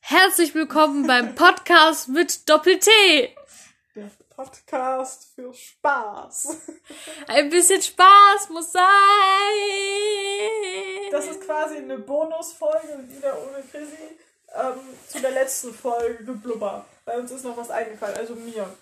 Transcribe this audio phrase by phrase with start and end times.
[0.00, 2.90] Herzlich willkommen beim Podcast mit Doppel-T.
[3.94, 6.56] Der Podcast für Spaß.
[7.28, 8.82] Ein bisschen Spaß muss sein.
[11.10, 14.18] Das ist quasi eine Bonusfolge wieder ohne Chrissy
[14.54, 16.86] ähm, zu der letzten Folge geblubber.
[17.04, 18.74] Bei uns ist noch was eingefallen, also mir.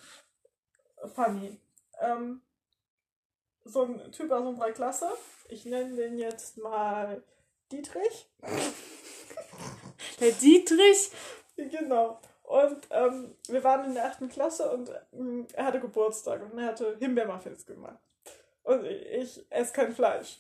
[1.14, 1.59] Funny.
[2.00, 2.41] Ähm,
[3.64, 5.11] so ein Typ aus unserer Klasse.
[5.48, 7.23] Ich nenne den jetzt mal
[7.71, 8.30] Dietrich.
[10.21, 11.11] Der Dietrich.
[11.57, 12.19] Genau.
[12.45, 16.69] Und ähm, wir waren in der achten Klasse und ähm, er hatte Geburtstag und er
[16.69, 17.98] hatte Himbeermuffins gemacht.
[18.62, 20.39] Und ich, ich esse kein Fleisch.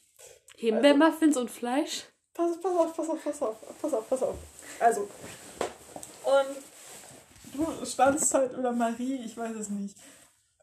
[0.56, 2.06] Himbeermuffins und Fleisch?
[2.32, 4.36] Pass, pass auf, pass auf, pass auf, pass auf, pass auf.
[4.80, 5.02] Also.
[5.02, 6.56] Und
[7.52, 9.96] du standst halt, oder Marie, ich weiß es nicht,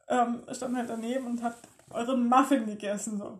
[0.08, 1.58] ähm, stand halt daneben und hat
[1.92, 3.20] euren Muffin gegessen.
[3.20, 3.40] So.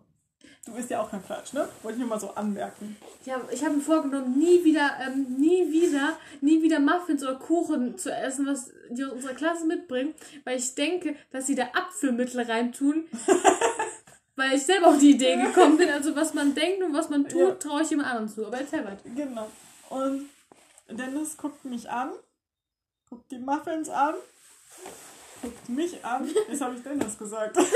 [0.66, 1.68] Du isst ja auch kein Fleisch, ne?
[1.82, 2.96] Wollte ich nur mal so anmerken.
[3.24, 7.96] Ja, ich habe mir vorgenommen, nie wieder, ähm, nie wieder, nie wieder Muffins oder Kuchen
[7.96, 10.12] zu essen, was die aus unserer Klasse mitbringen,
[10.44, 13.04] weil ich denke, dass sie da Apfelmittel reintun.
[14.36, 15.88] weil ich selber auf die Idee gekommen bin.
[15.88, 17.54] Also was man denkt und was man tut, Ja.
[17.54, 18.44] traue ich jemand anderem zu.
[18.46, 19.08] Aber erzähl weiter.
[19.14, 19.48] Genau.
[19.88, 20.28] Und
[20.90, 22.10] Dennis guckt mich an,
[23.08, 24.14] guckt die Muffins an,
[25.42, 26.28] guckt mich an.
[26.50, 27.56] Jetzt habe ich Dennis gesagt.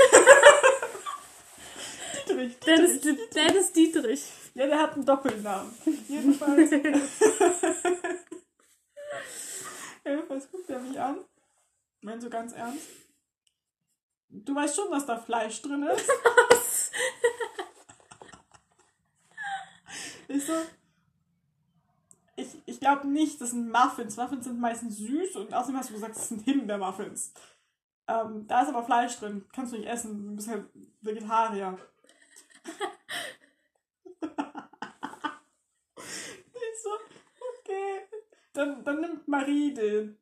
[2.31, 3.29] Dietrich, Dennis, Dietrich.
[3.29, 4.23] Dennis Dietrich.
[4.53, 5.73] Ja, der hat einen Doppelnamen.
[6.07, 6.71] Jedenfalls.
[10.05, 11.19] Jedenfalls guckt er mich an.
[12.01, 12.87] Meint so ganz ernst.
[14.29, 16.09] Du weißt schon, dass da Fleisch drin ist?
[20.33, 20.53] Ich so.
[22.35, 24.17] Ich, ich glaube nicht, das sind Muffins.
[24.17, 27.33] Muffins sind meistens süß und außerdem hast du gesagt, das sind Himbeermuffins.
[28.07, 29.45] Ähm, da ist aber Fleisch drin.
[29.53, 30.29] Kannst du nicht essen.
[30.29, 30.63] Du bist ja
[31.01, 31.77] Vegetarier.
[36.53, 36.89] Ich so,
[37.59, 38.07] okay.
[38.53, 40.17] Dann, dann nimmt Marie den.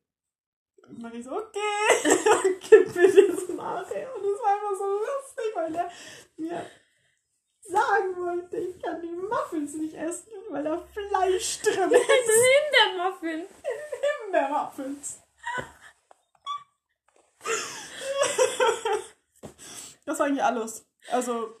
[0.82, 1.58] Und Marie so, okay.
[2.44, 4.14] Und gibt mir das nachher.
[4.14, 5.90] Und es war einfach so lustig, weil der
[6.36, 6.66] mir
[7.62, 12.06] sagen wollte, ich kann die Muffins nicht essen, weil da Fleisch drin ist.
[12.90, 13.46] Himbeermuffin.
[14.22, 15.20] Himbeermuffins.
[20.10, 20.84] Das war eigentlich alles.
[21.12, 21.59] Also,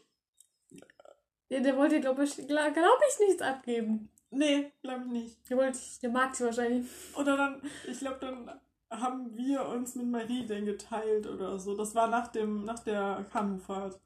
[1.50, 4.08] Ja, der wollte, glaube ich, glaub glaub ich, nichts abgeben.
[4.30, 5.50] nee, glaube ich nicht.
[5.50, 6.86] Der, wollte, der mag sie wahrscheinlich.
[7.16, 8.50] Oder dann, ich glaube, dann
[8.90, 11.76] haben wir uns mit Marie den geteilt oder so.
[11.76, 14.00] Das war nach dem, nach der Kanufahrt.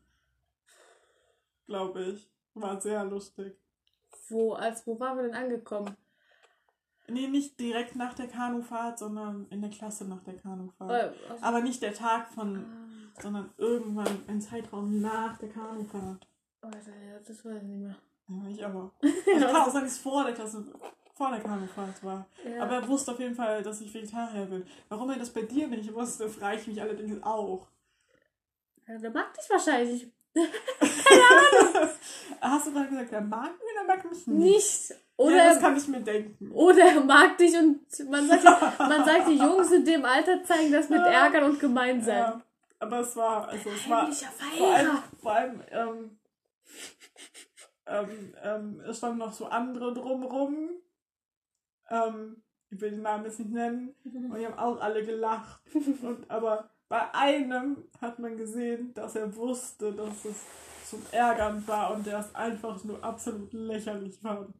[1.67, 2.31] Glaube ich.
[2.55, 3.57] War sehr lustig.
[4.29, 5.97] Wo, als, wo waren wir denn angekommen?
[7.09, 10.91] Nee, nicht direkt nach der Kanufahrt, sondern in der Klasse nach der Kanufahrt.
[10.91, 12.65] Äh, also- Aber nicht der Tag von,
[13.21, 16.27] sondern irgendwann ein Zeitraum nach der Kanufahrt.
[16.65, 16.71] Oh,
[17.27, 17.97] das weiß ich nicht mehr.
[18.29, 18.91] Ja, ich aber.
[19.35, 20.65] Also kann auch sein, dass es vor der Klasse,
[21.15, 22.27] vor der Kanufahrt war.
[22.45, 22.63] Ja.
[22.63, 24.67] Aber er wusste auf jeden Fall, dass ich Vegetarier bin.
[24.89, 27.67] Warum er das bei dir nicht wusste, frage ich mich allerdings auch.
[28.87, 30.11] Ja, der mag dich wahrscheinlich
[32.41, 34.39] Hast du gerade gesagt, er mag mich oder mag mich nicht?
[34.39, 34.95] nicht.
[35.17, 36.51] Oder, ja, das kann ich mir denken.
[36.51, 38.43] oder er mag dich und man sagt,
[38.79, 42.19] man sagt, die Jungs in dem Alter zeigen das mit Ärgern und Gemeinsein.
[42.19, 42.41] Ja,
[42.81, 44.27] aber es war, also es war, Heimlicher
[44.59, 46.19] vor allem, vor allem, ähm,
[47.87, 50.71] ähm, ähm, es standen noch so andere drumrum.
[51.91, 53.95] Ähm, ich will den Namen jetzt nicht nennen.
[54.05, 55.61] Und die haben auch alle gelacht.
[55.75, 60.45] Und, aber bei einem hat man gesehen, dass er wusste, dass es
[60.89, 64.55] zum Ärgern war und der es einfach nur absolut lächerlich fand.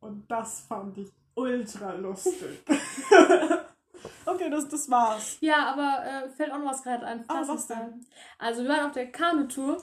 [0.00, 2.64] Und das fand ich ultra lustig.
[4.26, 5.36] okay, das, das war's.
[5.40, 7.24] Ja, aber äh, fällt auch noch was gerade ein.
[7.28, 8.04] Ah, was sein.
[8.38, 9.82] Also wir waren auf der Kanutour.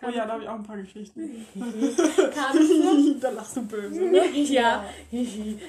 [0.00, 1.44] Oh ja, da habe ich auch ein paar Geschichten.
[2.34, 3.16] Kanutour.
[3.20, 4.26] da lachst du böse, ne?
[4.30, 4.84] ja.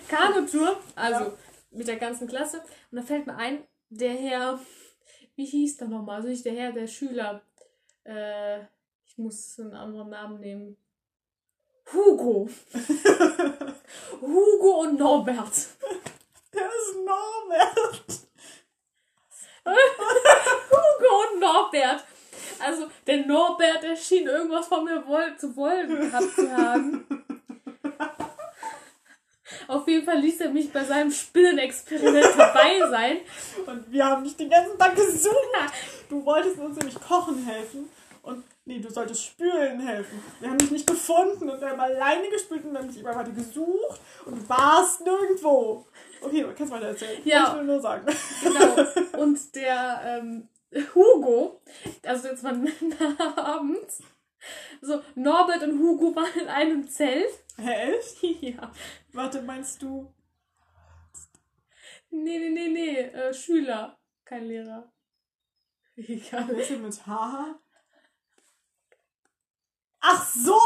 [0.07, 0.79] Kanutour.
[0.95, 1.31] Also Ja.
[1.71, 2.61] mit der ganzen Klasse.
[2.91, 4.59] Und da fällt mir ein, der Herr,
[5.35, 6.17] wie hieß der nochmal?
[6.17, 7.41] Also nicht der Herr, der Schüler.
[8.03, 8.59] Äh,
[9.05, 10.77] ich muss einen anderen Namen nehmen.
[11.91, 12.47] Hugo.
[14.21, 15.67] Hugo und Norbert.
[16.53, 18.19] Der ist Norbert.
[19.65, 22.03] Hugo und Norbert.
[22.59, 27.05] Also, der Norbert, der schien irgendwas von mir woll zu wollen gehabt zu haben.
[29.67, 33.17] Auf jeden Fall ließ er mich bei seinem Spinnenexperiment dabei sein.
[33.67, 35.35] Und wir haben dich den ganzen Tag gesucht.
[36.09, 37.87] Du wolltest uns nämlich kochen helfen.
[38.23, 40.21] Und nee, du solltest spülen helfen.
[40.39, 43.15] Wir haben dich nicht gefunden und wir haben alleine gespült und wir haben dich immer
[43.15, 45.85] weiter gesucht und du warst nirgendwo.
[46.21, 47.21] Okay, du kannst weiter erzählen.
[47.23, 47.49] Ja.
[47.49, 48.05] Ich will nur sagen.
[48.43, 49.21] Genau.
[49.23, 50.47] Und der ähm,
[50.93, 51.61] Hugo,
[52.03, 52.53] also jetzt war
[53.37, 54.03] abends,
[54.81, 57.31] so Norbert und Hugo waren in einem Zelt.
[57.57, 58.23] Hä, echt?
[58.41, 58.71] Ja.
[59.11, 60.13] Warte, meinst du,
[62.11, 62.97] Nee, nee, nee, nee.
[62.97, 63.97] Äh, Schüler.
[64.25, 64.91] Kein Lehrer.
[65.95, 66.47] Egal.
[66.47, 67.59] Wer ist denn mit H?
[70.01, 70.57] Ach so!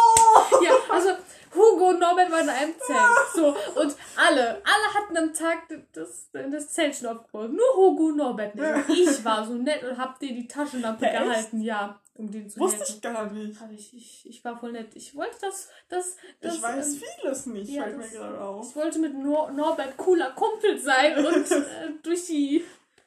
[0.63, 1.09] Ja, also
[1.55, 2.99] Hugo und Norbert waren in einem Zelt.
[3.35, 3.47] So,
[3.79, 5.63] und alle, alle hatten am Tag
[5.93, 7.51] das, das Zelt schon aufgebaut.
[7.51, 8.65] Nur Hugo und Norbert nicht.
[8.89, 11.23] Und ich war so nett und hab dir die Taschenlampe Ja, echt?
[11.23, 12.93] gehalten, ja, um denen zu Wusste helfen.
[12.95, 13.61] ich gar nicht.
[13.61, 14.89] Aber ich, ich, ich war voll nett.
[14.95, 18.67] Ich wollte das, das, das ich weiß ähm, vieles nicht, ja, fällt mir gerade auf.
[18.69, 21.63] ich wollte mit Nor Norbert cooler Kumpel sein und äh,
[22.01, 22.63] durch die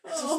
[0.08, 0.35] Oh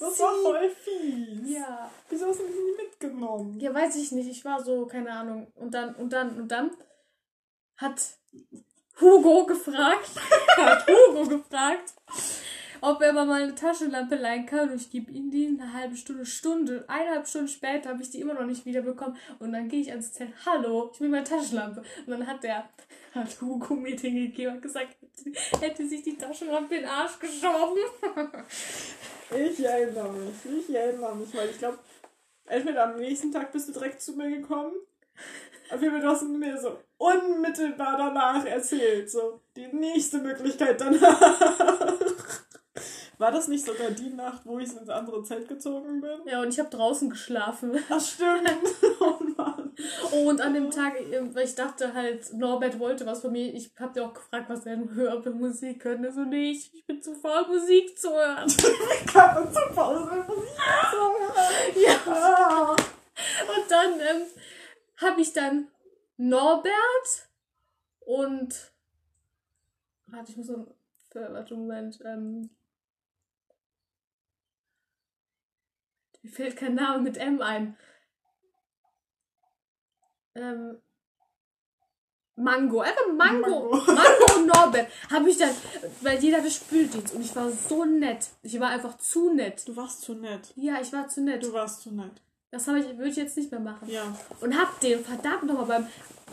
[0.00, 1.40] das war voll fies.
[1.44, 1.90] Ja.
[2.08, 3.60] Wieso hast du mich nie mitgenommen?
[3.60, 4.30] Ja, weiß ich nicht.
[4.30, 5.52] Ich war so, keine Ahnung.
[5.54, 6.70] Und dann, und dann, und dann
[7.76, 8.00] hat
[9.00, 10.10] Hugo gefragt,
[10.56, 11.92] hat Hugo gefragt,
[12.80, 14.70] ob er mal eine Taschenlampe leihen kann.
[14.70, 16.84] Und ich gebe ihm die eine halbe Stunde, Stunde.
[16.88, 19.16] Eineinhalb Stunden später habe ich die immer noch nicht wiederbekommen.
[19.38, 21.80] Und dann gehe ich ans Zelt, hallo, ich will meine Taschenlampe.
[21.80, 22.68] Und dann hat der,
[23.14, 24.96] hat Hugo mir den gegeben und gesagt,
[25.60, 27.78] hätte sich die Taschenlampe in den Arsch geschoben.
[29.32, 31.78] Ich erinnere mich, ich erinnere mich, weil ich glaube,
[32.46, 34.72] entweder am nächsten Tag bist du direkt zu mir gekommen,
[35.70, 41.20] auf jeden Fall du hast mir so unmittelbar danach erzählt, so die nächste Möglichkeit danach.
[43.20, 46.20] War das nicht sogar die Nacht, wo ich ins andere Zelt gezogen bin?
[46.24, 47.78] Ja, und ich habe draußen geschlafen.
[47.90, 48.48] Ach stimmt.
[48.98, 49.74] Oh Mann.
[50.10, 53.54] Oh, und an dem Tag, äh, weil ich dachte halt, Norbert wollte was von mir.
[53.54, 56.74] Ich hab dir auch gefragt, was er denn hört, er Musik er so, nee, ich,
[56.74, 58.50] ich bin zu faul, Musik zu hören.
[59.06, 60.58] Kann man zur Pause Musik
[60.90, 61.84] hören?
[61.84, 62.70] ja.
[62.70, 64.22] Und dann ähm,
[64.96, 65.68] habe ich dann
[66.16, 67.28] Norbert
[68.00, 68.72] und.
[70.06, 70.66] Warte, ich muss noch.
[71.10, 71.98] Für, warte, Moment.
[72.04, 72.50] Ähm,
[76.22, 77.76] mir fällt kein Name mit M ein.
[80.34, 80.78] Ähm,
[82.36, 83.70] Mango, einfach Mango.
[83.70, 83.92] Mango.
[83.92, 85.50] Mango und Norbert habe ich dann,
[86.00, 88.28] weil jeder hatte Spüldienst und ich war so nett.
[88.42, 89.66] Ich war einfach zu nett.
[89.68, 90.52] Du warst zu nett.
[90.56, 91.42] Ja, ich war zu nett.
[91.42, 92.22] Du warst zu nett.
[92.50, 93.88] Das habe ich, würde ich jetzt nicht mehr machen.
[93.88, 94.02] Ja.
[94.40, 95.86] Und hab den verdammt nochmal beim.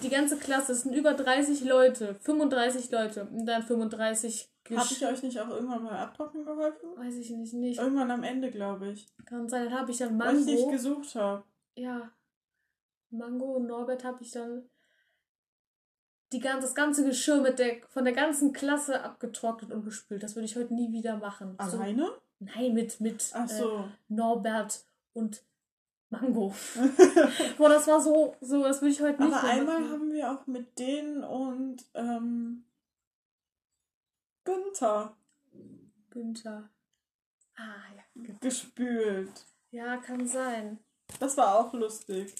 [0.03, 5.05] Die ganze Klasse, es sind über 30 Leute, 35 Leute und dann 35 Habe ich
[5.05, 6.89] euch nicht auch irgendwann mal abtrocknen geholfen?
[6.95, 7.79] Weiß ich nicht, nicht.
[7.79, 9.07] Irgendwann am Ende, glaube ich.
[9.25, 10.71] Kann sein, dann habe ich dann Weil ich Mango.
[10.71, 11.43] gesucht habe.
[11.75, 12.11] Ja.
[13.09, 14.69] Mango und Norbert habe ich dann
[16.33, 20.23] die ganze, das ganze Geschirr mit der, von der ganzen Klasse abgetrocknet und gespült.
[20.23, 21.57] Das würde ich heute nie wieder machen.
[21.69, 22.09] So, Alleine?
[22.39, 23.85] nein, mit, mit Ach äh, so.
[24.09, 24.83] Norbert
[25.13, 25.41] und
[26.09, 26.53] Mango.
[27.57, 29.91] Boah, das war so, so, das würde ich heute nicht Aber einmal machen.
[29.91, 32.63] haben wir auch mit denen und ähm,
[34.47, 35.13] Günther
[36.09, 36.69] Günther.
[37.57, 38.33] Ah, ja.
[38.39, 39.45] gespült.
[39.71, 40.79] Ja, kann sein.
[41.19, 42.33] Das war auch lustig.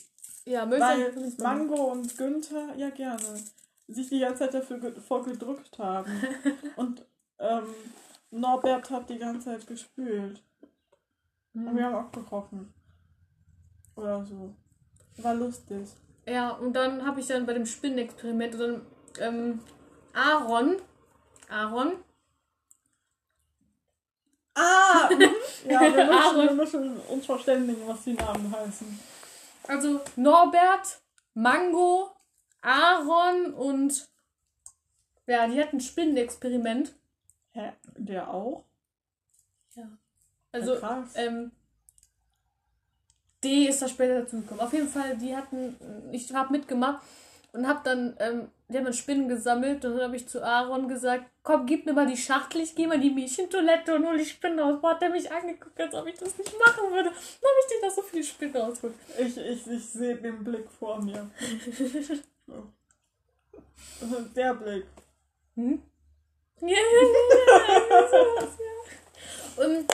[0.46, 3.42] Ja, Weil Mango und Günther, ja gerne,
[3.88, 6.10] sich die ganze Zeit dafür ge- vorgedrückt haben.
[6.78, 7.06] und
[7.40, 7.66] ähm,
[8.32, 10.42] Norbert hat die ganze Zeit gespült.
[11.54, 12.74] Und wir haben auch gerochen.
[13.96, 14.56] Oder so.
[15.18, 15.90] War lustig.
[16.26, 18.86] Ja, und dann habe ich dann bei dem Spinnenexperiment dann
[19.20, 19.60] ähm,
[20.14, 20.78] Aaron,
[21.50, 22.04] Aaron,
[24.58, 25.08] Ah!
[25.14, 25.22] mhm.
[25.70, 26.48] ja, wir müssen, Aaron.
[26.48, 29.00] wir müssen uns verständigen, was die Namen heißen.
[29.68, 31.00] also Norbert,
[31.36, 32.10] Mango,
[32.62, 34.10] Aaron und
[35.28, 36.96] ja, die hatten ein Spinnenexperiment.
[37.52, 37.74] Hä?
[37.98, 38.64] Der auch?
[40.52, 41.52] Also ja, ähm,
[43.44, 44.64] D ist da später dazugekommen.
[44.64, 47.04] Auf jeden Fall, die hatten, ich habe mitgemacht
[47.52, 51.24] und habe dann, ähm, die haben Spinnen gesammelt und dann habe ich zu Aaron gesagt,
[51.42, 54.26] komm, gib mir mal die Schachtel, ich gehe mal in die Mädchentoilette und hol die
[54.26, 54.80] Spinnen raus.
[54.82, 57.10] Boah, hat der mich angeguckt, als ob ich das nicht machen würde.
[57.10, 58.94] Dann habe ich dir da so viele Spinnen rausgeholt.
[59.18, 61.32] Ich, ich, ich sehe den Blick vor mir.
[64.36, 64.86] Der Blick.
[65.56, 65.82] Hm?
[66.62, 66.76] Ja, ja,
[68.10, 68.66] sowas, ja.
[69.64, 69.88] Und,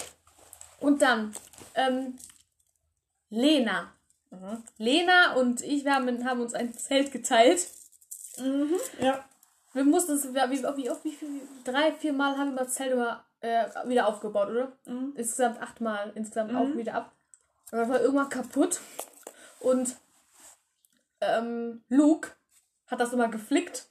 [0.79, 1.33] und dann,
[1.75, 2.15] ähm,
[3.29, 3.93] Lena.
[4.31, 4.63] Mhm.
[4.77, 7.67] Lena und ich, wir haben, haben uns ein Zelt geteilt.
[8.39, 8.75] Mhm.
[8.99, 9.23] Ja.
[9.73, 12.91] Wir mussten es, wie, wie, wie, wie viel, drei, vier Mal haben wir das Zelt
[12.91, 14.71] immer, äh, wieder aufgebaut, oder?
[14.85, 15.13] Mhm.
[15.15, 16.57] Insgesamt achtmal, insgesamt Mhm.
[16.57, 17.11] auch wieder ab.
[17.71, 18.79] Und das war irgendwann kaputt.
[19.59, 19.95] Und
[21.21, 22.29] ähm, Luke
[22.87, 23.87] hat das immer geflickt.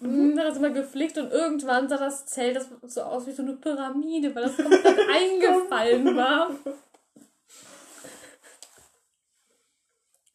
[0.00, 0.38] Mhm.
[0.38, 3.54] Hat das immer geflickt und irgendwann sah das Zelt das so aus wie so eine
[3.54, 6.50] Pyramide, weil das komplett eingefallen war.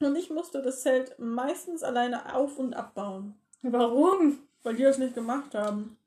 [0.02, 3.36] Und ich musste das Zelt meistens alleine auf- und abbauen.
[3.62, 4.40] Warum?
[4.64, 5.98] Weil die das nicht gemacht haben.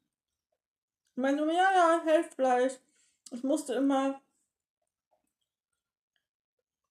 [1.16, 2.78] Ich immer, ja, ja, helft gleich.
[3.30, 4.20] Ich musste immer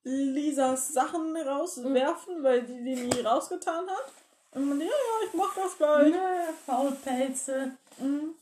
[0.03, 4.11] Lisas Sachen rauswerfen, weil die die nie rausgetan hat.
[4.51, 6.13] Und man, ja, ja, ich mach das gleich.
[6.13, 7.77] Nö, Faulpelze.
[7.97, 8.35] Mhm.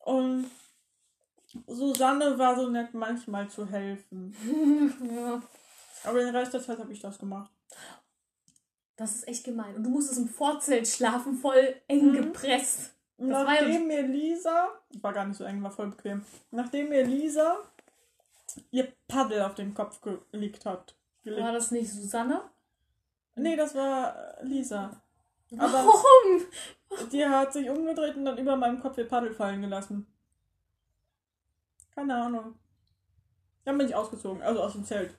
[0.00, 0.50] Und
[1.66, 4.34] Susanne war so nett, manchmal zu helfen.
[5.14, 5.42] ja.
[6.04, 7.50] Aber den Rest der Zeit habe ich das gemacht.
[8.96, 9.74] Das ist echt gemein.
[9.76, 12.12] Und du musstest im Vorzelt schlafen, voll eng Mhm.
[12.16, 12.94] gepresst.
[13.16, 14.68] Das Nachdem mir Lisa,
[15.00, 17.58] war gar nicht so eng, war voll bequem, nachdem mir Lisa
[18.70, 20.00] ihr Paddel auf den Kopf
[20.32, 20.94] gelegt hat.
[21.22, 21.42] Gelegt.
[21.42, 22.42] War das nicht Susanne?
[23.36, 24.90] Nee, das war Lisa.
[25.58, 27.08] Aber Warum?
[27.12, 30.06] die hat sich umgedreht und dann über meinem Kopf ihr Paddel fallen gelassen.
[31.94, 32.54] Keine Ahnung.
[33.64, 35.14] Dann bin ich ausgezogen, also aus dem Zelt.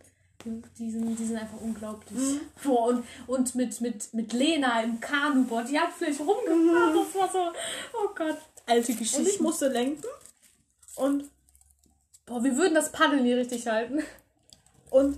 [0.45, 2.17] Die sind, die sind einfach unglaublich.
[2.17, 2.39] Mhm.
[2.63, 6.95] Boah, und, und mit, mit, mit Lena im Kanuboot, die hat vielleicht rumgefahren.
[6.95, 7.51] Das war so,
[7.93, 9.21] oh Gott, alte Und Geschichte.
[9.29, 10.03] ich musste lenken
[10.95, 11.29] und,
[12.25, 14.03] Boah, wir würden das Paddel nie richtig halten.
[14.89, 15.17] und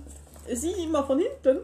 [0.52, 1.60] sie immer von hinten.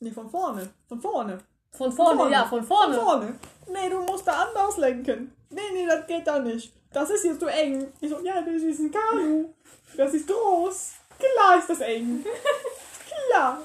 [0.00, 0.68] Nee, von vorne.
[0.88, 1.38] Von vorne.
[1.72, 2.32] Von vorne, vorne.
[2.32, 2.94] ja, von Von vorne.
[2.96, 3.38] vorne.
[3.68, 5.32] Nee, du musst da anders lenken.
[5.50, 6.72] Nee, nee, das geht da nicht.
[6.92, 7.86] Das ist jetzt zu eng.
[8.00, 9.52] Ich so, ja, das ist ein Kanu.
[9.96, 10.92] Das ist groß.
[11.18, 12.24] Klar ist das eng.
[13.30, 13.58] Klar.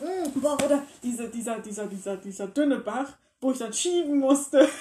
[0.00, 4.68] Mm, Boah, oder diese, dieser, dieser, dieser, dieser dünne Bach, wo ich dann schieben musste.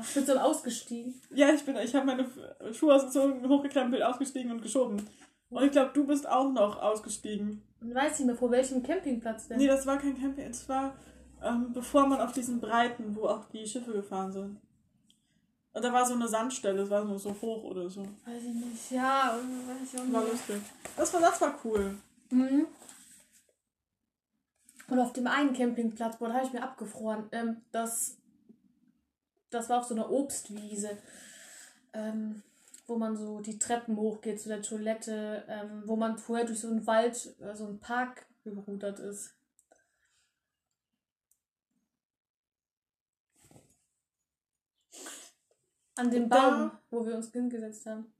[0.00, 1.20] Ich bin so ausgestiegen.
[1.34, 2.24] ja, ich bin, ich habe meine
[2.72, 5.04] Schuhe ausgezogen, hochgekrempelt, ausgestiegen und geschoben.
[5.50, 7.64] Und ich glaube, du bist auch noch ausgestiegen.
[7.80, 9.58] Und weiß nicht mehr, vor welchem Campingplatz denn.
[9.58, 10.94] Nee, das war kein Camping, es war
[11.42, 14.60] ähm, bevor man auf diesen Breiten, wo auch die Schiffe gefahren sind.
[15.72, 18.02] Und da war so eine Sandstelle, es war nur so hoch oder so.
[18.24, 18.90] Weiß ich nicht.
[18.90, 20.32] Ja, weiß ich auch War nicht.
[20.32, 20.62] lustig.
[20.96, 21.94] Das war, das war cool.
[22.30, 22.66] Mhm.
[24.88, 27.28] Und auf dem einen Campingplatz, boah, da habe ich mir abgefroren.
[27.32, 28.16] Ähm, das,
[29.50, 30.96] das war auf so einer Obstwiese,
[31.92, 32.42] ähm,
[32.86, 36.68] wo man so die Treppen hochgeht zu der Toilette, ähm, wo man vorher durch so
[36.68, 39.34] einen Wald, äh, so einen Park gerudert ist.
[45.96, 48.10] An dem Da- Baum, wo wir uns hingesetzt haben.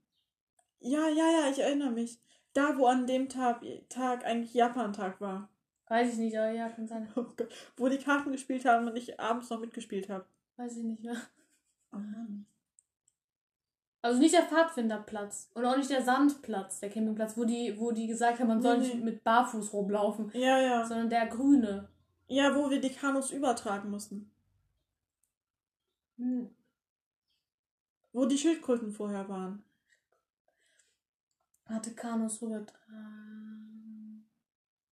[0.81, 2.19] Ja, ja, ja, ich erinnere mich.
[2.53, 5.49] Da, wo an dem Tag, Tag eigentlich Japan-Tag war.
[5.89, 7.11] Weiß ich nicht, aber ja, kann sein.
[7.15, 7.49] Oh Gott.
[7.75, 10.25] Wo die Karten gespielt haben und ich abends noch mitgespielt habe.
[10.55, 11.17] Weiß ich nicht mehr.
[11.91, 12.45] Oh Mann.
[14.01, 18.07] Also nicht der Pfadfinderplatz und auch nicht der Sandplatz, der Campingplatz, wo die, wo die
[18.07, 20.85] gesagt haben, man soll nicht mit Barfuß rumlaufen, Ja, ja.
[20.85, 21.89] sondern der grüne.
[22.27, 24.31] Ja, wo wir die Kanus übertragen mussten.
[26.17, 26.49] Hm.
[28.13, 29.63] Wo die Schildkröten vorher waren.
[31.65, 32.65] Hatte Kanus rüber.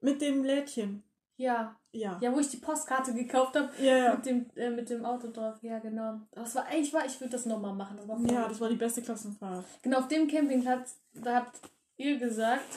[0.08, 1.04] Mit dem Lädchen.
[1.38, 1.76] Ja.
[1.92, 2.18] Ja.
[2.22, 3.70] Ja, wo ich die Postkarte gekauft habe.
[3.80, 4.16] Ja, ja.
[4.16, 5.56] Mit, dem, äh, mit dem Auto drauf.
[5.62, 6.20] Ja, genau.
[6.32, 7.98] Es war eigentlich war, ich würde das nochmal machen.
[7.98, 8.52] Das war Ja, gut.
[8.52, 9.66] das war die beste Klassenfahrt.
[9.82, 11.60] Genau, auf dem Campingplatz, da habt
[11.98, 12.70] ihr gesagt.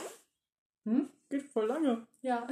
[0.84, 1.08] Hm?
[1.28, 2.06] Geht voll lange.
[2.22, 2.46] Ja.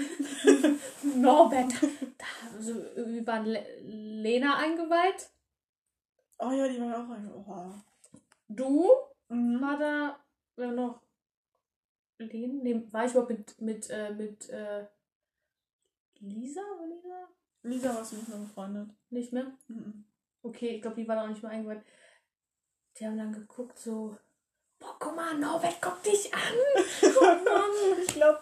[1.17, 1.73] Norbert.
[2.17, 2.25] Da,
[2.57, 5.31] also, wir waren Le Lena eingeweiht.
[6.39, 7.31] Oh ja, die war auch ein.
[7.35, 7.73] Oh.
[8.49, 8.89] Du
[9.31, 9.61] Mhm.
[9.61, 10.19] war da
[10.57, 11.01] wer noch
[12.19, 12.63] Len?
[12.63, 14.85] Nee, war ich überhaupt mit mit äh, mit äh,
[16.21, 17.29] Lisa war Lisa
[17.63, 18.91] Lisa warst du nicht mehr befreundet.
[19.11, 20.05] nicht mehr Mhm.
[20.43, 21.83] okay ich glaube die war da auch nicht mehr eingeweiht
[22.99, 24.17] die haben dann geguckt so
[24.81, 26.41] boah guck mal Norbert guck dich an
[27.03, 28.41] oh Mann Ich glaube,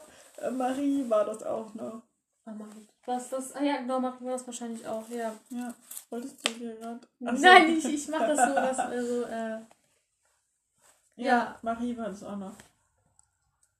[0.53, 2.03] Marie war das auch noch.
[2.47, 2.89] Ah, Marit.
[3.05, 5.75] was das ah ja genau Marit war das wahrscheinlich auch ja Ja.
[6.11, 7.01] Wolltest du hier gerade?
[7.19, 9.59] nein ich ich mach das so dass also äh,
[11.19, 11.59] Ja, Ja.
[11.63, 12.55] Marie war das auch noch.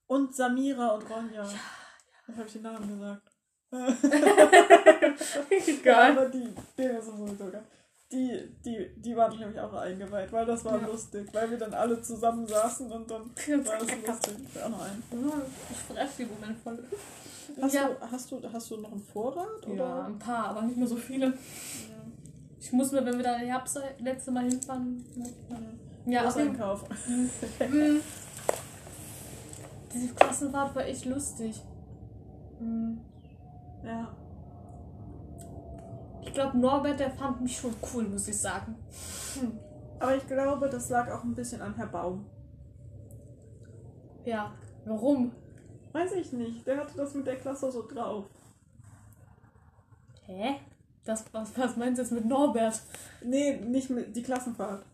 [0.07, 1.43] Und Samira und Ronja.
[1.43, 3.21] Jetzt habe ich den Namen gesagt.
[5.83, 7.01] Ja, aber die, geil.
[8.09, 10.87] Die, die, die waren nämlich auch eingeweiht, weil das war Ja.
[10.87, 13.23] lustig, weil wir dann alle zusammen saßen und dann
[13.65, 14.35] war das lustig.
[14.55, 15.03] Ich auch noch einen.
[15.71, 16.81] ich fress die Moment voll
[17.61, 19.65] Hast, ja du, hast, du, hast du noch einen Vorrat?
[19.67, 19.75] Oder?
[19.75, 21.33] ja ein paar aber nicht mehr so viele Ja.
[22.59, 25.03] Ich muss mir, wenn wir da im Herbst letzte Mal hinfahren.
[26.05, 26.87] Ja, Ja, auf jeden einkaufen.
[29.93, 31.61] Diese Klassenfahrt war echt lustig.
[32.59, 32.97] Mm.
[33.83, 34.15] Ja.
[36.21, 38.75] Ich glaube, Norbert, der fand mich schon cool, muss ich sagen.
[39.39, 39.59] Hm.
[39.99, 42.25] Aber ich glaube, das lag auch ein bisschen an Herr Baum.
[44.25, 44.53] Ja,
[44.85, 45.31] warum?
[45.93, 46.67] Weiß ich nicht.
[46.67, 48.25] Der hatte das mit der Klasse so drauf.
[50.25, 50.59] Hä?
[51.05, 52.81] Das, was, was meinst du jetzt mit Norbert?
[53.23, 54.85] Nee, nicht mit die Klassenfahrt.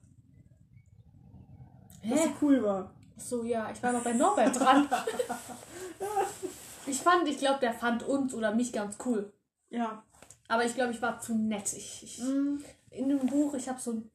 [2.04, 2.28] Dass Hä?
[2.28, 2.92] sie cool war.
[3.18, 4.88] So, ja, ich war noch bei Norbert dran.
[6.88, 9.32] ich fand, ich glaube, der fand uns oder mich ganz cool.
[9.70, 10.04] Ja.
[10.48, 11.72] Aber ich glaube, ich war zu nett.
[11.74, 12.64] Ich, ich, Mhm.
[12.92, 14.12] in dem Buch, ich habe so ein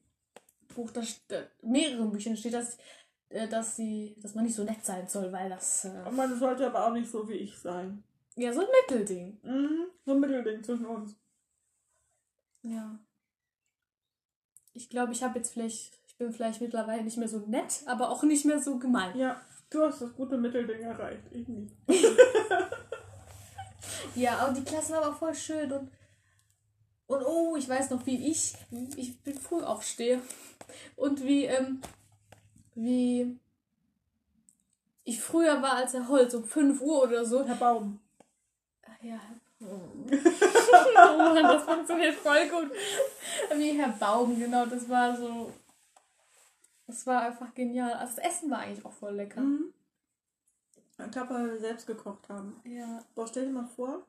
[0.75, 2.77] Buch, da st- äh, mehreren Büchern steht, dass,
[3.29, 6.67] äh, dass sie, dass man nicht so nett sein soll, weil das äh, man sollte
[6.67, 8.03] aber auch nicht so wie ich sein.
[8.35, 9.39] ja so ein Mittelding.
[9.43, 9.87] Mhm.
[10.05, 11.15] So ein Mittelding zwischen uns.
[12.61, 12.99] Ja.
[14.73, 18.11] Ich glaube, ich habe jetzt vielleicht, ich bin vielleicht mittlerweile nicht mehr so nett, aber
[18.11, 19.17] auch nicht mehr so gemein.
[19.17, 21.23] Ja, du hast das gute Mittelding erreicht.
[21.31, 21.73] Ich nicht.
[24.15, 25.89] Ja, aber die Klasse war aber voll schön und,
[27.07, 28.53] und oh, ich weiß noch, wie ich,
[28.97, 30.21] ich bin früh aufstehe
[30.95, 31.81] und wie, ähm,
[32.75, 33.39] wie
[35.05, 37.45] ich früher war als Herr Holz, um 5 Uhr oder so.
[37.45, 37.99] Herr Baum.
[38.83, 39.19] Ach ja.
[39.61, 42.71] oh Mann, das funktioniert voll gut.
[43.55, 45.51] Wie Herr Baum, genau, das war so,
[46.89, 47.93] das war einfach genial.
[47.93, 49.41] Also das Essen war eigentlich auch voll lecker.
[49.41, 49.71] Mhm.
[50.97, 52.59] Ein Tag, weil wir selbst gekocht haben.
[52.65, 53.05] Ja.
[53.13, 54.03] Boah, stell dir mal vor,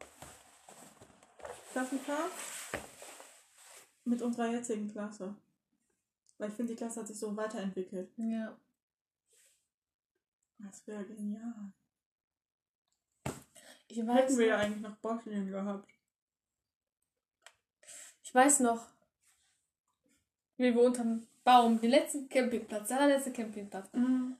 [1.73, 2.33] Klassenfahrt
[4.05, 5.37] mit unserer jetzigen Klasse.
[6.39, 8.11] Weil ich finde, die Klasse hat sich so weiterentwickelt.
[8.17, 8.57] Ja.
[10.59, 11.73] Das wäre genial.
[13.89, 15.87] Ich weiß, Hätten wir ja eigentlich noch Bosnien gehabt.
[18.23, 18.87] ich weiß noch,
[20.57, 24.37] wie wir unterm Baum, den letzten Campingplatz, der allerletzte Campingplatz, Mhm.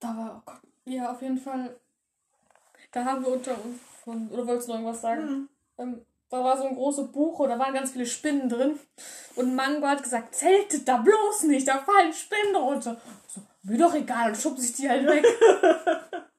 [0.00, 1.76] Da war, oh Gott, ja, auf jeden Fall.
[2.90, 5.22] Da haben wir unter uns von, oder wolltest du noch irgendwas sagen?
[5.22, 5.48] Mhm.
[5.78, 8.80] Ähm, da war so ein große Buche, da waren ganz viele Spinnen drin.
[9.36, 13.00] Und Mango hat gesagt, zeltet da bloß nicht, da fallen Spinnen runter.
[13.28, 15.24] So, mir doch egal, und schubst sich die halt weg.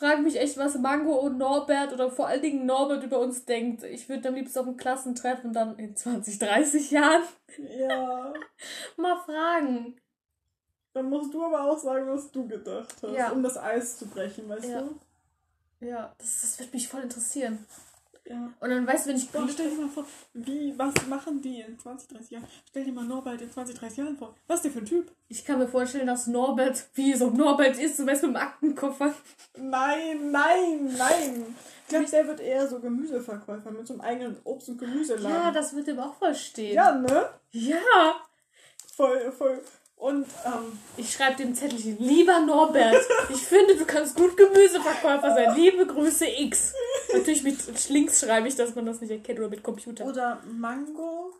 [0.00, 3.44] ich frage mich echt, was Mango und Norbert oder vor allen Dingen Norbert über uns
[3.44, 3.82] denkt.
[3.82, 7.22] Ich würde am liebsten auf ein Klassentreffen dann in 20, 30 Jahren
[7.78, 8.32] Ja.
[8.96, 10.00] mal fragen.
[10.94, 13.30] Dann musst du aber auch sagen, was du gedacht hast, Ja.
[13.30, 14.80] um das Eis zu brechen, weißt Ja.
[14.82, 15.86] du?
[15.86, 17.66] Ja, das, das wird mich voll interessieren.
[18.30, 18.48] Ja.
[18.60, 21.62] Und dann weißt du, wenn ich Boah, stell dir mal vor, wie, was machen die
[21.62, 22.46] in 20, 30 Jahren?
[22.68, 24.36] Stell dir mal Norbert in 20, 30 Jahren vor.
[24.46, 25.10] Was ist der für ein Typ?
[25.26, 28.42] Ich kann mir vorstellen, dass Norbert, wie so Norbert ist, so weißt du, mit dem
[28.42, 29.12] Aktenkoffer.
[29.58, 31.56] Nein, nein, nein.
[31.82, 35.28] Ich glaube, der wird eher so Gemüseverkäufer mit so einem eigenen Obst- und Gemüseladen.
[35.28, 36.74] Ja, das wird ihm auch voll stehen.
[36.74, 37.30] Ja, ne?
[37.50, 38.14] Ja.
[38.94, 39.60] Voll, voll.
[40.00, 45.54] Und, ähm, Ich schreibe dem Zettelchen, lieber Norbert, ich finde, du kannst gut Gemüseverkäufer sein.
[45.54, 46.72] Liebe Grüße X.
[47.12, 50.06] Natürlich mit links schreibe ich, dass man das nicht erkennt oder mit Computer.
[50.06, 51.34] oder Mango,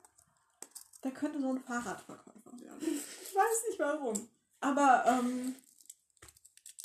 [1.02, 2.80] der könnte so ein Fahrradverkäufer werden.
[3.22, 4.28] Ich weiß nicht warum.
[4.60, 5.56] Aber, ähm,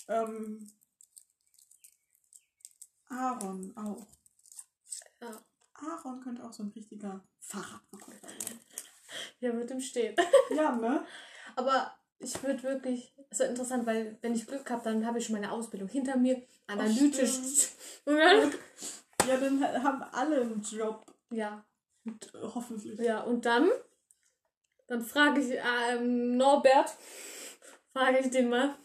[0.07, 0.71] ähm,
[3.09, 4.07] Aaron auch.
[5.21, 5.41] Ja.
[5.73, 8.59] Aaron könnte auch so ein richtiger Fahrradverkäufer werden.
[9.41, 10.15] Ja, wird ihm stehen.
[10.51, 11.05] Ja, ne?
[11.55, 15.25] Aber ich würde wirklich, es ist interessant, weil wenn ich Glück habe, dann habe ich
[15.25, 17.31] schon meine Ausbildung hinter mir, analytisch.
[19.27, 21.03] Ja, dann ha- haben alle einen Job.
[21.31, 21.65] ja,
[22.05, 22.99] Und, äh, hoffentlich.
[22.99, 23.71] Ja, und dann,
[24.87, 25.57] dann frage ich
[25.89, 26.93] ähm, Norbert,
[27.91, 28.75] frage ich den mal,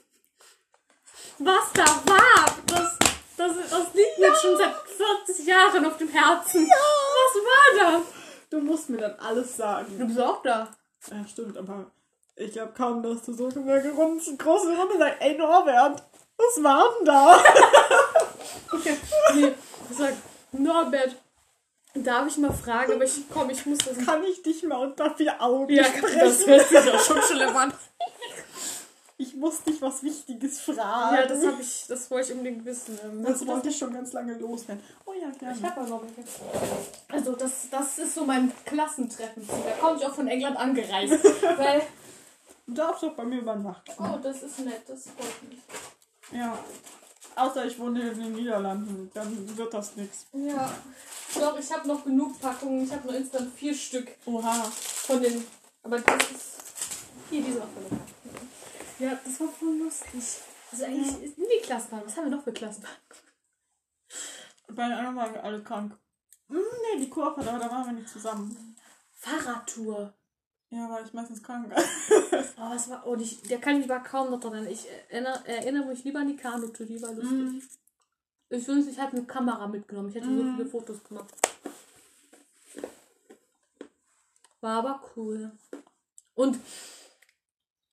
[1.38, 2.56] was da war.
[2.68, 2.96] Das,
[3.37, 4.74] das, das liegt mir schon seit
[5.26, 6.66] 40 Jahren auf dem Herzen.
[6.66, 8.02] Was war da?
[8.48, 9.98] Du musst mir dann alles sagen.
[9.98, 10.74] Du bist auch da.
[11.11, 11.90] Ja, stimmt, aber
[12.40, 13.55] ich glaube kaum, dass du so eine
[13.92, 16.03] große große Runde sagst, ey Norbert,
[16.37, 17.42] was war denn da?
[18.72, 18.96] Okay.
[19.35, 19.53] Nee,
[19.90, 20.12] ich sag,
[20.53, 21.16] Norbert,
[21.94, 25.14] darf ich mal fragen, aber ich komm, ich muss das Kann ich dich mal unter
[25.14, 26.18] vier Augen Ja, sprechen?
[26.18, 27.72] das hört sich doch schon schlimm an.
[29.18, 31.14] Ich muss dich was Wichtiges fragen.
[31.16, 32.98] Ja, das habe ich, das wollte ich unbedingt wissen.
[33.05, 34.83] Ähm, Das wollte ich schon ganz lange loswerden.
[35.05, 35.55] Oh ja, gerne.
[35.59, 36.31] Ich habe aber noch welche.
[37.12, 39.46] Also das, das ist so mein Klassentreffen.
[39.46, 41.22] Da komme ich auch von England angereist.
[41.59, 41.83] weil,
[42.70, 43.90] Du darfst doch bei mir übernachten.
[43.98, 45.59] oh, das ist nett, das freut mich.
[46.30, 46.56] Ja.
[47.35, 50.26] Außer ich wohne in den Niederlanden, dann wird das nichts.
[50.33, 50.70] Ja.
[51.35, 52.85] Doch, ich habe noch genug Packungen.
[52.85, 54.52] Ich habe nur insgesamt vier Stück Oha.
[54.52, 55.44] von den.
[55.83, 56.62] Aber das ist.
[57.28, 58.04] Hier, diese auch voll lecker.
[59.00, 60.24] Ja, das war voll lustig.
[60.70, 62.06] Also eigentlich ist nie die Klassenfahrt.
[62.06, 63.00] Was haben wir noch für Klassenfahrt?
[64.68, 65.98] Bei einer waren wir alle krank.
[66.48, 68.76] Hm, nee, die Kurve, aber da waren wir nicht zusammen.
[69.12, 70.14] Fahrradtour.
[70.70, 71.72] Ja, war ich meistens krank.
[71.74, 73.04] Oh, was war.
[73.06, 74.66] Oh, die, der kann ich mich aber kaum noch dran.
[74.68, 77.30] Ich erinnere, erinnere mich lieber an die Kanutour, die war lustig.
[77.33, 77.62] Mhm.
[78.50, 80.09] Ich wünschte, ich hätte eine Kamera mitgenommen.
[80.11, 80.56] Ich hätte so Mhm.
[80.56, 81.35] viele Fotos gemacht.
[84.61, 85.50] War aber cool.
[86.35, 86.59] Und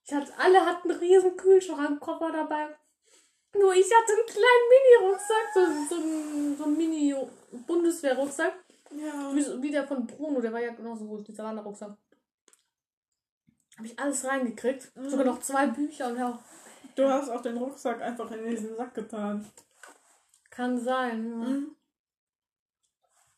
[0.03, 2.75] ich hatte, alle hatten einen riesen Kühlschrankkoffer dabei.
[3.57, 8.53] Nur ich hatte einen kleinen Mini-Rucksack, so, so, ein- so ein Mini-Bundeswehr-Rucksack.
[8.91, 9.33] Ja.
[9.35, 11.97] Wie, wie der von Bruno, der war ja genauso groß, dieser Wanderrucksack.
[13.77, 14.95] Habe ich alles reingekriegt.
[14.95, 15.09] Mhm.
[15.09, 16.39] Sogar noch zwei Bücher und ja,
[16.95, 19.47] Du hast auch den Rucksack einfach in diesen Sack getan.
[20.49, 21.29] kann sein.
[21.29, 21.47] Ja.
[21.47, 21.75] Mhm.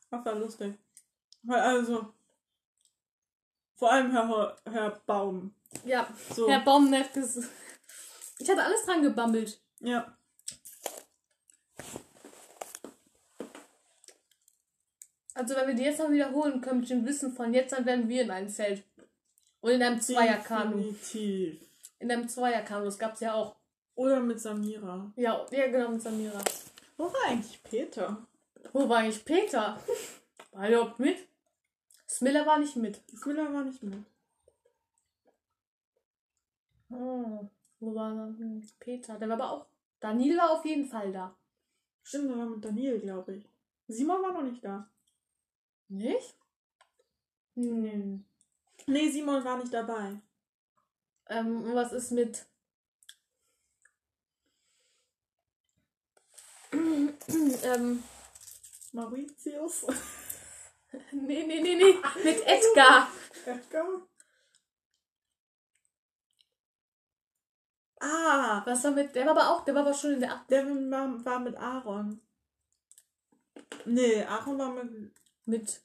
[0.10, 0.73] Das war lustig.
[1.43, 2.13] Weil also,
[3.75, 5.54] vor allem Herr, Herr Baum.
[5.86, 6.49] Ja, So.
[6.49, 7.45] Herr Baumnet ges-
[8.39, 9.62] Ich hatte alles dran gebammelt.
[9.82, 10.15] Ja.
[15.34, 18.10] Also wenn wir die jetzt noch wiederholen können mit dem Wissen von jetzt, dann werden
[18.10, 18.84] wir in ein Zelt.
[19.62, 20.78] Und in einem Zweierkanu.
[20.78, 21.62] Definitiv.
[22.00, 23.56] In einem Zweierkanu, das gab's ja auch.
[23.95, 25.12] Oder mit Samira.
[25.17, 26.39] Ja, ja genau, mit Samira.
[26.98, 28.26] Wo war eigentlich Peter?
[28.72, 29.80] Wo war eigentlich Peter?
[30.52, 31.17] War er überhaupt mit?
[32.08, 33.02] Smiller war nicht mit.
[33.15, 34.04] Smiller war nicht mit.
[36.89, 37.48] Oh,
[37.80, 39.19] wo war hm, Peter?
[39.19, 39.65] Der war aber auch.
[40.00, 41.36] Daniel war auf jeden Fall da.
[42.04, 43.45] Stimmt, der war mit Daniel, glaube ich.
[43.88, 44.89] Simon war noch nicht da.
[45.89, 46.36] Nicht?
[47.56, 48.26] Hm.
[48.88, 50.22] Nee, Simon war nicht dabei.
[51.28, 52.46] Ähm, was ist mit.
[56.74, 58.04] ähm,
[58.92, 59.86] Mauritius.
[61.12, 61.96] nee, nee, nee, nee.
[62.24, 63.08] Mit Edgar.
[63.46, 64.08] Edgar.
[68.02, 69.15] Ah, Was war mit.
[69.15, 69.63] Der war aber auch.
[69.65, 70.46] Der war aber schon in der.
[70.50, 72.22] der war, war mit Aaron.
[73.86, 75.13] Nee, Aaron war mit.
[75.46, 75.82] Mit.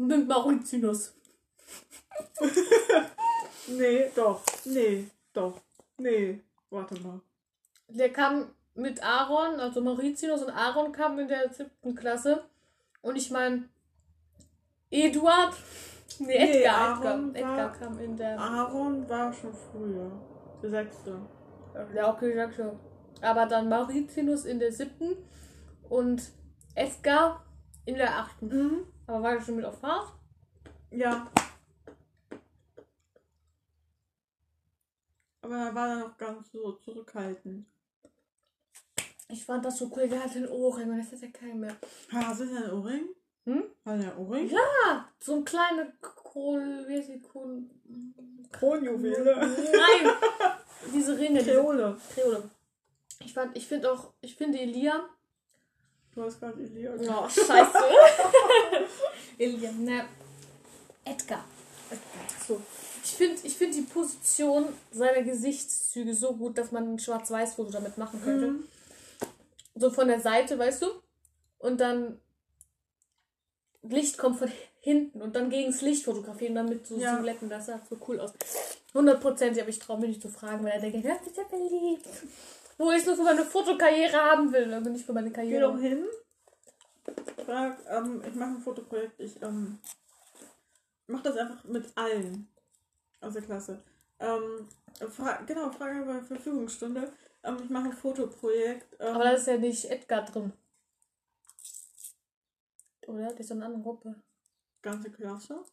[0.00, 1.14] Mit Mauritius.
[3.68, 4.40] Nee, doch.
[4.64, 5.60] Nee, doch.
[5.98, 6.40] Nee.
[6.70, 7.20] Warte mal.
[7.88, 12.44] Der kam mit Aaron, also Mauritius und Aaron kam in der siebten Klasse.
[13.02, 13.68] Und ich meine,
[14.90, 15.54] Eduard.
[16.18, 16.74] Nee, Nee, Edgar.
[17.04, 18.38] Aaron Edgar, war- Edgar kam in der.
[18.40, 20.10] Aaron war schon früher.
[20.62, 21.20] Der sechste.
[21.94, 22.78] Ja, okay, schon.
[23.22, 25.16] Aber dann Mauritius in der siebten
[25.88, 26.32] und
[26.74, 27.44] Edgar
[27.84, 28.48] in der achten.
[28.48, 28.86] Mhm.
[29.10, 30.12] Aber war er schon mit auf Fahrt?
[30.92, 31.26] Ja.
[35.42, 37.66] Aber er war dann noch ganz so zurückhaltend.
[39.26, 40.08] Ich fand das so cool.
[40.08, 41.76] Der hat den Ohrring und das hat ja keinen mehr.
[42.08, 43.08] Du denn ein Ohrring?
[43.46, 43.64] Hm?
[43.82, 44.48] War der Ohrring?
[44.48, 46.84] Ja, so ein kleiner Kohl.
[46.86, 47.64] Wie heißt die Kohl?
[48.52, 49.34] Kronjuwele.
[49.34, 50.12] Nein!
[50.94, 51.40] Diese Ringe.
[51.40, 51.96] Diese Kreole.
[52.14, 52.48] Kreole.
[53.24, 55.08] Ich fand, ich finde auch, ich finde Elia.
[56.14, 56.92] Du hast gerade Elia.
[56.98, 57.78] Oh, scheiße.
[59.38, 60.04] Elia, ne.
[61.04, 61.44] Edgar.
[62.46, 62.60] So.
[63.02, 67.96] Ich finde ich find die Position seiner Gesichtszüge so gut, dass man ein Schwarz-Weiß-Foto damit
[67.96, 68.46] machen könnte.
[68.48, 68.64] Mhm.
[69.74, 70.86] So von der Seite, weißt du?
[71.58, 72.20] Und dann
[73.82, 77.16] Licht kommt von hinten und dann gegen das Licht fotografieren, dann mit so Ja.
[77.16, 77.48] Silhouetten.
[77.48, 78.32] Das sah so cool aus.
[78.92, 82.06] Hundertprozentig, aber ich traue mich nicht zu fragen, weil er denkt, ja, bitte beliebt.
[82.80, 85.60] Wo ich nur für meine Fotokarriere haben will, aber nicht für meine Geh Karriere.
[85.70, 86.06] doch hin.
[87.44, 89.20] Frag, ähm, ich mache ein Fotoprojekt.
[89.20, 89.78] Ich ähm,
[91.06, 92.48] mach das einfach mit allen
[93.20, 93.82] aus der Klasse.
[94.18, 94.66] Ähm,
[95.10, 97.12] fra genau, Frage bei Verfügungsstunde.
[97.42, 98.96] Ähm, ich mache ein Fotoprojekt.
[98.98, 100.54] Ähm, Aber da ist ja nicht Edgar drin.
[103.06, 103.26] Oder?
[103.28, 104.22] Der ist doch in einer anderen Gruppe.
[104.80, 105.64] ganze Klasse.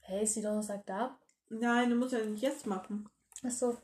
[0.00, 1.16] Hey, ist die Donnerstag da?
[1.48, 3.08] Nein, du musst ja nicht jetzt machen.
[3.44, 3.78] Achso.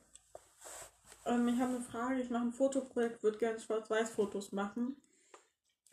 [1.26, 2.20] Ähm, ich habe eine Frage.
[2.20, 4.96] Ich mache ein Fotoprojekt, würde gerne Schwarz-Weiß-Fotos machen.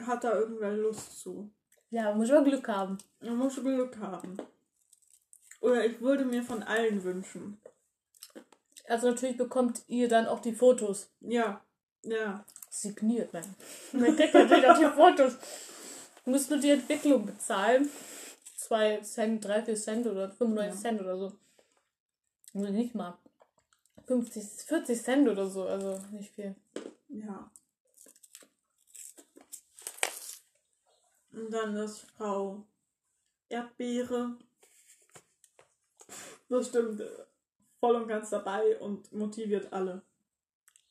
[0.05, 1.49] Hat da irgendwer Lust zu?
[1.89, 2.97] Ja, muss aber Glück haben.
[3.21, 4.37] Man muss Glück haben.
[5.61, 7.57] Oder ich würde mir von allen wünschen.
[8.87, 11.09] Also natürlich bekommt ihr dann auch die Fotos.
[11.21, 11.61] Ja,
[12.03, 12.43] ja.
[12.69, 13.43] Signiert, man.
[13.93, 15.37] Man kriegt natürlich auch die Fotos.
[16.25, 17.89] Du musst nur die Entwicklung bezahlen.
[18.57, 20.89] 2 Cent, 3, 4 Cent oder 95 Ja.
[20.89, 21.33] Cent oder so.
[22.53, 23.17] Nee, nicht mal.
[24.05, 26.55] 50, 40 Cent oder so, also nicht viel.
[27.09, 27.49] Ja.
[31.31, 32.63] Und dann ist Frau
[33.49, 34.37] Erdbeere.
[36.49, 37.07] Bestimmt äh,
[37.79, 40.01] voll und ganz dabei und motiviert alle.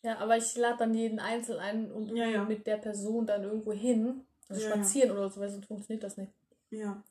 [0.02, 2.44] Ja, aber ich lade dann jeden Einzelnen ein und Ja, ja.
[2.44, 4.24] mit der Person dann irgendwo hin.
[4.48, 6.32] Also Ja, spazieren oder so, weil sonst funktioniert das nicht.
[6.70, 7.02] Ja.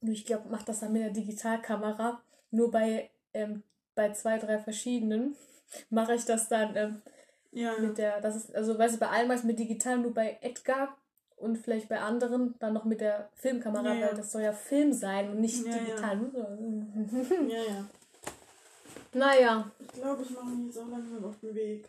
[0.00, 2.22] Nur ich glaube, mach das dann mit der Digitalkamera.
[2.50, 3.62] Nur bei, ähm,
[3.94, 5.36] bei zwei, drei verschiedenen
[5.90, 7.02] mache ich das dann ähm,
[7.52, 10.38] Ja, mit der, das ist, also weißt du, bei allen meist mit digital, nur bei
[10.40, 10.96] Edgar
[11.36, 14.92] und vielleicht bei anderen dann noch mit der Filmkamera, Ja, weil das soll ja Film
[14.92, 16.20] sein und nicht digital.
[17.48, 17.84] ja, ja.
[19.12, 21.88] naja, Ich glaube, ich mache mich jetzt auch langsam auf den Weg.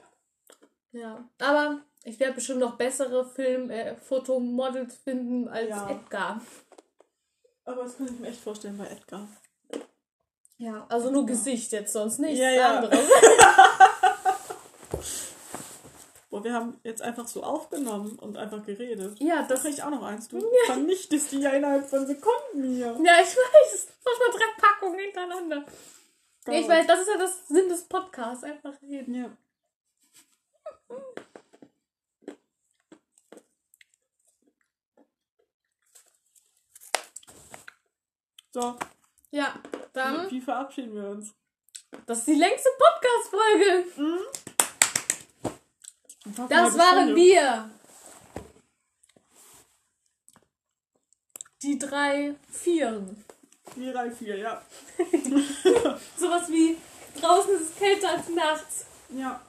[0.91, 1.27] ja.
[1.39, 5.89] Aber ich werde bestimmt noch bessere Film, äh, Fotomodels finden als Ja.
[5.89, 6.41] Edgar.
[7.63, 9.27] Aber das kann ich mir echt vorstellen bei Edgar.
[10.57, 11.27] Ja, also nur Ja.
[11.27, 12.77] Gesicht jetzt, sonst nichts Ja, ja.
[12.77, 12.99] anderes.
[16.29, 19.17] Boah, wir haben jetzt einfach so aufgenommen und einfach geredet.
[19.19, 20.27] Ja, Da das krieg ich auch noch eins.
[20.27, 22.87] Du vernichtest die ja innerhalb von Sekunden hier.
[23.03, 23.87] Ja, ich weiß.
[24.03, 25.65] Manchmal drei Packungen hintereinander.
[26.47, 28.43] Ja, ich weiß, das ist ja das Sinn des Podcasts.
[28.43, 29.15] Einfach reden.
[29.15, 29.29] Ja.
[38.53, 38.77] So,
[39.35, 39.53] Ja,
[39.91, 40.31] dann.
[40.31, 41.35] wie verabschieden wir uns?
[42.05, 43.85] Das ist die längste Podcast-Folge.
[46.23, 47.69] Eine Das waren wir.
[51.61, 53.25] Die drei Vieren.
[53.75, 54.61] Wie Reih 4, ja.
[56.17, 56.77] Sowas wie
[57.19, 58.85] draußen ist es kälter als nachts.
[59.09, 59.41] Ja.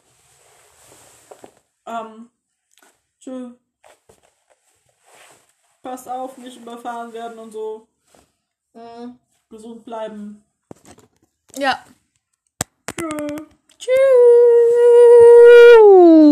[1.87, 2.29] Ähm.
[3.21, 3.53] Tschö.
[5.81, 7.87] Passt auf, nicht überfahren werden und so.
[9.57, 10.45] Gesund bleiben.
[11.57, 11.83] Ja.
[13.79, 13.97] Tschüss.